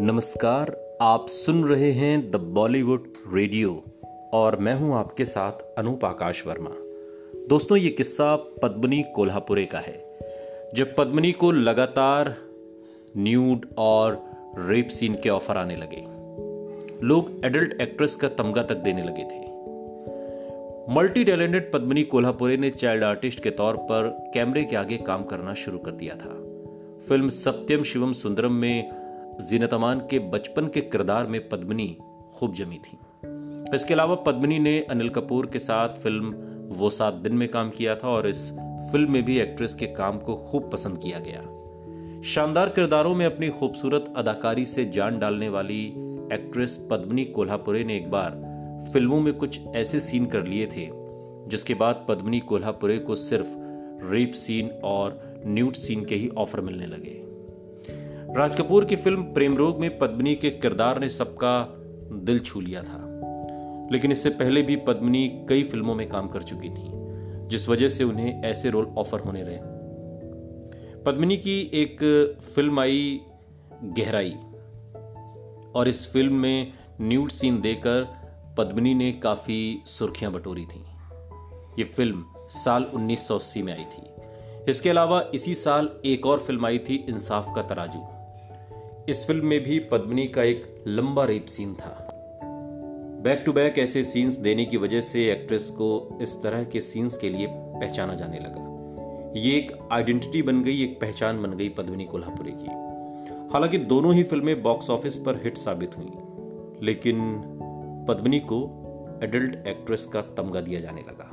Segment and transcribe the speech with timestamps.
[0.00, 3.70] नमस्कार, आप सुन रहे हैं द बॉलीवुड रेडियो
[4.34, 6.70] और मैं हूँ आपके साथ अनूप आकाश वर्मा।
[7.48, 9.94] दोस्तों, ये किस्सा पद्मनी कोल्हापुरे का है,
[10.74, 12.34] जब पद्मनी को लगातार
[13.16, 14.20] न्यूड और
[14.58, 16.04] रेप सीन के ऑफ़र आने लगे।
[17.06, 19.44] लोग एडल्ट एक्ट्रेस का तमगा तक देने लगे थे।
[20.94, 25.54] मल्टी टैलेंटेड पद्मनी कोल्हापुरे ने चाइल्ड आर्टिस्ट के तौर पर कैमरे के आगे काम करना
[25.54, 26.36] शुरू कर दिया था।
[27.08, 29.05] फ़िल्म सत्यम शिवम सुंदरम में
[29.40, 31.96] जीनत अमान के बचपन के किरदार में पद्मनी
[32.34, 32.98] खूब जमी थी।
[33.76, 36.34] इसके अलावा पद्मनी ने अनिल कपूर के साथ फ़िल्म
[36.68, 38.50] वो सात दिन में काम किया था और इस
[38.92, 41.42] फ़िल्म में भी एक्ट्रेस के काम को खूब पसंद किया गया।
[42.22, 45.86] शानदार किरदारों में अपनी खूबसूरत अदाकारी से जान डालने वाली
[46.32, 48.30] एक्ट्रेस पद्मनी कोल्हापुरे ने एक बार
[48.92, 50.90] फ़िल्मों में कुछ ऐसे सीन कर लिए थे,
[51.48, 53.54] जिसके बाद पद्मनी कोल्हापुरे को सिर्फ़
[54.12, 57.25] रेप सीन और न्यूट सीन के ही ऑफ़र मिलने लगे।
[58.36, 61.66] राज कपूर की फ़िल्म प्रेम रोग में पद्मनी के किरदार ने सबका
[62.24, 63.20] दिल छू लिया था।
[63.92, 66.90] लेकिन इससे पहले भी पद्मनी कई फ़िल्मों में काम कर चुकी थी,
[67.48, 69.58] जिस वजह से उन्हें ऐसे रोल ऑफ़र होने रहे।
[71.02, 71.98] पद्मिनी की एक
[72.54, 73.20] फ़िल्म आई,
[73.84, 74.34] गहराई।
[75.74, 78.08] और इस फ़िल्म में न्यूड सीन देकर
[78.58, 80.84] पद्मिनी ने काफ़ी सुर्खियाँ बटोरी थी।
[81.78, 84.02] ये फ़िल्म साल 1980 में आई थी।
[84.70, 88.15] इसके अलावा इसी साल एक और फ़िल्म आई थी, इंसाफ का तराजू।
[89.08, 92.08] इस फ़िल्म में भी पद्मिनी का एक लंबा रेप सीन था।
[93.22, 97.16] बैक टू बैक ऐसे सीन्स देने की वजह से एक्ट्रेस को इस तरह के सीन्स
[97.16, 98.62] के लिए पहचाना जाने लगा।
[99.40, 102.66] ये एक आइडेंटिटी बन गई, एक पहचान बन गई पद्मिनी कोल्हापुरी की।
[103.52, 106.10] हालाँकि दोनों ही फ़िल्में बॉक्स ऑफ़िस पर हिट साबित हुई,
[106.86, 107.42] लेकिन
[108.08, 108.60] पद्मिनी को
[109.22, 111.30] एडल्ट एक्ट्रेस का तमगा दिया जाने लगा।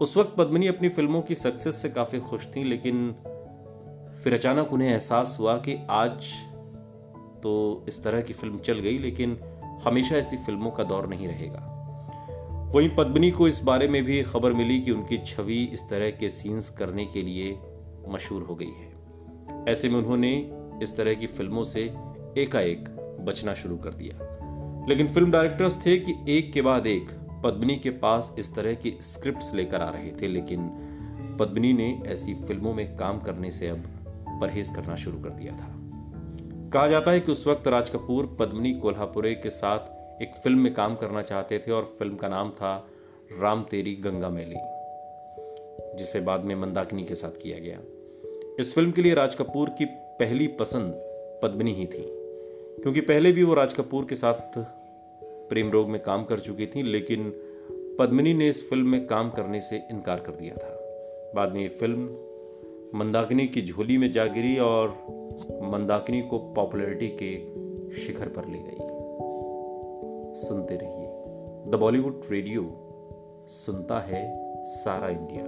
[0.00, 3.14] उस वक्त पद्मिनी अपनी फ़िल्मों की सक्सेस से काफ़ी खुश थी, लेकिन
[4.24, 6.26] फिर अचानक उन्हें एहसास हुआ कि आज
[7.42, 9.38] तो इस तरह की फ़िल्म चल गई, लेकिन
[9.84, 11.74] हमेशा ऐसी फ़िल्मों का दौर नहीं रहेगा।
[12.74, 16.28] वहीं पद्मनी को इस बारे में भी खबर मिली कि उनकी छवि इस तरह के
[16.28, 17.58] सीन्स करने के लिए
[18.08, 18.92] मशहूर हो गई है।
[19.68, 20.50] ऐसे में उन्होंने
[20.82, 21.80] इस तरह की फ़िल्मों से
[22.38, 22.88] एकाएक
[23.20, 24.18] बचना शुरू कर दिया।
[24.88, 27.10] लेकिन फ़िल्म डायरेक्टर्स थे कि एक के बाद एक
[27.44, 30.68] पद्मनी के पास इस तरह की स्क्रिप्ट्स लेकर आ रहे थे, लेकिन
[31.40, 33.84] पद्मनी ने ऐसी फ़िल्मों में काम करने से अब
[34.40, 35.77] परहेज करना शुरू कर दिया था।
[36.72, 40.72] कहा जाता है कि उस वक्त राज कपूर पद्मिनी कोल्हापुरे के साथ एक फ़िल्म में
[40.74, 42.72] काम करना चाहते थे और फ़िल्म का नाम था
[43.32, 44.56] राम तेरी गंगा मैली,
[45.98, 47.78] जिसे बाद में मंदाकिनी के साथ किया गया।
[48.60, 49.84] इस फ़िल्म के लिए राज कपूर की
[50.20, 50.92] पहली पसंद
[51.42, 52.04] पद्मनी ही थी,
[52.82, 54.58] क्योंकि पहले भी वो राज कपूर के साथ
[55.48, 57.30] प्रेम रोग में काम कर चुकी थी, लेकिन
[57.98, 60.78] पद्मिनी ने इस फ़िल्म में काम करने से इनकार कर दिया था।
[61.34, 62.08] बाद में ये फ़िल्म
[62.94, 64.88] मंदाकिनी की झोली में जा गिरी और
[65.62, 67.36] मंदाकिनी को पॉपुलैरिटी के
[67.96, 68.78] शिखर पर ले गई।
[70.34, 71.06] सुनते रहिए।
[71.70, 72.62] द बॉलीवुड रेडियो,
[73.48, 75.44] सुनता है सारा इंडिया।